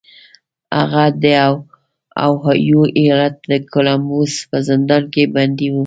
هغه 0.77 1.03
د 1.23 1.25
اوهایو 2.25 2.81
ایالت 2.99 3.35
د 3.51 3.53
کولمبوس 3.71 4.33
په 4.49 4.57
زندان 4.69 5.03
کې 5.13 5.23
بندي 5.35 5.67
و 5.71 5.75